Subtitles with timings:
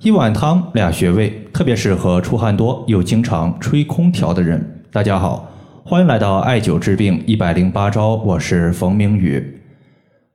[0.00, 4.80] 一碗汤俩穴位，特别适合出汗多又经常吹空调的人。
[4.92, 5.50] 大家好，
[5.84, 9.60] 欢迎来到艾灸治病一百零八招，我是冯明宇。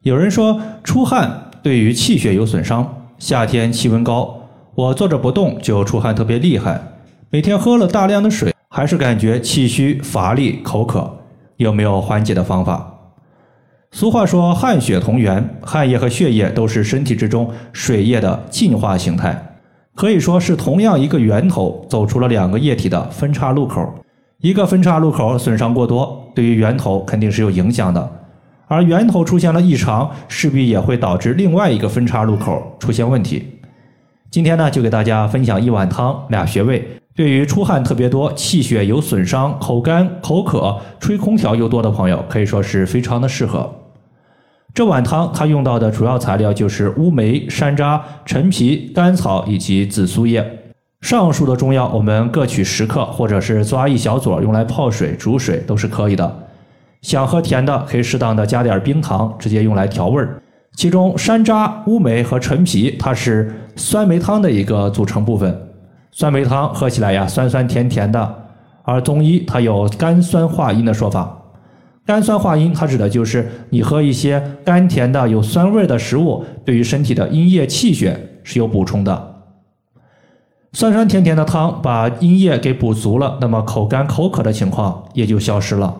[0.00, 4.34] 有人说出汗对于气血有损伤，夏天气温高，
[4.74, 6.80] 我坐着不动就出汗特别厉害，
[7.28, 11.18] 每天喝了大量的水，还是感觉气虚乏力口渴，
[11.58, 12.94] 有没有缓解的方法？
[13.92, 19.48] 俗话说汗血同源，汗液和血液都是身体之中水液的进化形态，
[20.00, 23.86] 可以说是同样一个源头走出了两个液体的分叉路口。
[24.40, 28.10] 一个分叉路口损伤过多，对于源头肯定是有影响的，
[28.66, 33.46] 而源头出现了异常，势必也会导致另外一个分叉路口出现问题。
[34.30, 36.82] 今天呢，就给大家分享一碗汤俩穴位，
[37.14, 43.70] 对于出汗特别多、气血有损伤、口干口渴、吹空调又多的朋友，可以说是非常的适合。
[44.72, 50.58] 这碗汤它用到的主要材料就是乌梅、山楂、陈皮、甘草以及紫苏叶。
[51.00, 56.46] 上述的中药我们各取十克，或者是抓一小撮用来泡水、煮水都是可以的。
[57.02, 60.40] 想喝甜的，可以适当的加点冰糖，直接用来调味儿。
[60.76, 65.58] 其中山楂、乌梅和陈皮，它是酸梅汤的一个组成部分。
[66.12, 68.34] 酸梅汤喝起来呀，酸酸甜甜的。
[68.82, 71.39] 而中医它有甘酸化阴的说法。
[72.10, 79.44] 甘酸化阴，它指的就是你喝一些甘甜的、有酸味的食物，对于身体的阴液气血是有补充的。
[80.72, 85.96] 酸酸甜甜的汤把阴液给补足了，那么口干口渴的情况也就消失了。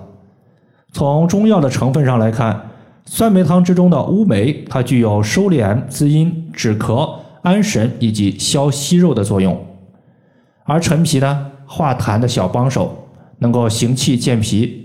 [0.91, 2.61] 从中药的成分上来看，
[3.05, 7.09] 酸梅汤之中的乌梅，它具有收敛、滋阴、止咳、
[7.43, 9.55] 安神以及消息肉的作用；
[10.65, 13.07] 而陈皮呢，化痰的小帮手，
[13.39, 14.80] 能够行气健脾。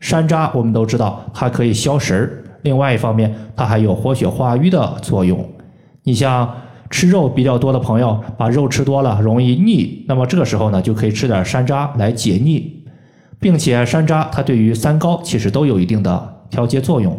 [0.00, 2.44] 山楂我们都知道，它可以消食儿。
[2.62, 5.48] 另外一方面，它还有活血化瘀的作用。
[6.02, 6.52] 你像
[6.90, 12.84] 吃肉比较多的朋友，把肉吃多了容易腻，那么这个时候呢，就可以吃点山楂来解腻，
[13.40, 17.18] 并且山楂它对于三高其实都有一定的调节作用。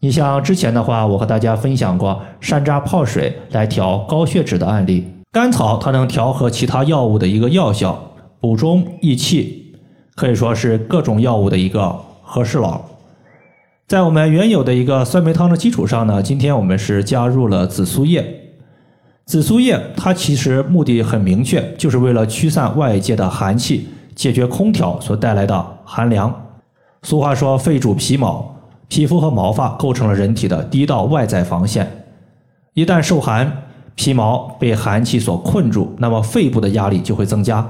[0.00, 5.04] 你像之前的话，我和大家分享过山楂泡水来调高血脂的案例。
[5.32, 9.63] 甘草它能调和其他药物的一个药效，补中益气。
[10.14, 12.80] 可以说是各种药物的一个和事佬。
[13.86, 18.40] 在我们原有的一个酸梅汤的基础上呢，今天我们是加入了紫苏叶。
[19.26, 26.34] 紫苏叶它其实目的很明确，就是为了驱散外界的寒气，解决空调所带来的寒凉。
[27.02, 28.56] 俗话说，肺主皮毛，
[28.88, 32.06] 皮肤和毛发构成了人体的第一道外在防线。
[32.72, 33.64] 一旦受寒，
[33.94, 37.66] 皮毛被寒气所困住，那么肺部的压力就会增加。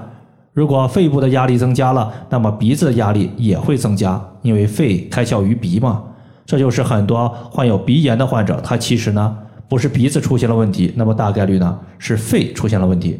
[0.54, 6.02] 如果肺部的压力增加了，那么鼻子的压力也会增加，因为肺开窍于鼻嘛。
[6.46, 9.36] 这就是很多患有鼻炎的患者，他其实呢
[9.68, 13.18] 不是鼻子出现了问题，那么大概率呢是肺出现了问题。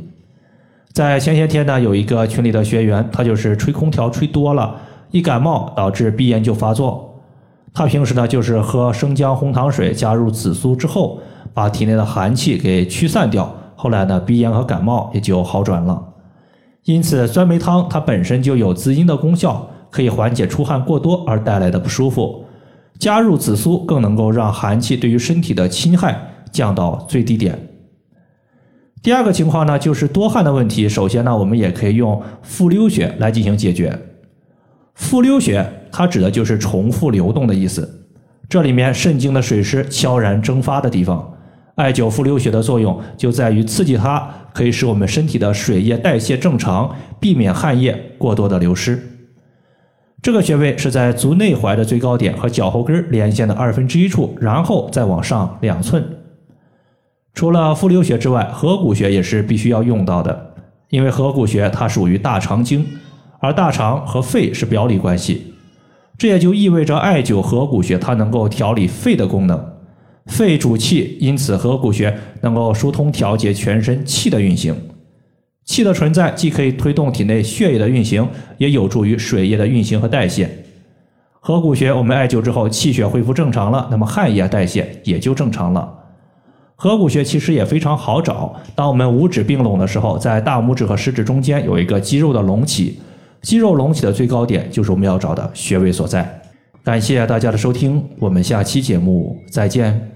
[0.93, 4.77] 在前些天呢，有一个群里的学员，他就是吹空调吹多了，
[5.11, 7.21] 一感冒导致鼻炎就发作。
[7.73, 11.19] 他平时呢就是喝生姜红糖水，加入紫苏之后，
[11.53, 16.01] 把体内的寒气给驱散掉，后来呢鼻炎和感冒也就好转了。
[16.85, 22.45] 因此，酸梅汤它本身就有滋阴的功效，可以缓解出汗过多而带来的不舒服。
[22.99, 26.17] 加入紫苏，更能够让寒气对于身体的侵害
[26.53, 27.59] 降到最低点。
[29.03, 30.89] 第二个情况呢，就是多汗的问题。
[30.89, 33.99] 首先呢，我们也可以用复溜穴来进行解决。
[34.95, 38.07] 复溜穴它指的就是重复流动的意思，
[38.49, 41.34] 这里面肾经的水湿悄然蒸发的地方。
[41.77, 49.03] 艾灸复溜穴的作用就在于刺激它，可以使我们身体的水液代谢正常，避免汗液过多的流失。
[50.23, 56.03] 这个穴位是在足内踝的最高点和脚后跟连线的二分之一处，然后再往上两寸。
[57.35, 60.55] 除了复溜穴之外，合谷穴也是必须要用到的，
[60.91, 62.87] 因为合谷穴它属于大肠经，
[63.41, 65.55] 而大肠和肺是表里关系，
[66.17, 69.74] 这也就意味着艾灸合谷穴它能够调理肺的功能。
[70.27, 74.75] 肺主气，因此合谷穴能够疏通调节全身气的运行。
[75.65, 78.29] 气的存在既可以推动体内血液的运行，
[78.59, 80.49] 也有助于水液的运行和代谢。
[81.41, 85.93] 合谷穴我们艾灸之后，气血恢复正常了，那么汗液代谢也就正常了。
[86.75, 92.99] 合谷穴其实也非常好找，当我们五指并拢的时候，在大拇指和食指中间有一个肌肉的隆起，
[93.43, 96.43] 肌肉隆起的最高点就是我们要找的穴位所在。
[96.83, 100.14] 感谢大家的收听，我们下期节目再见。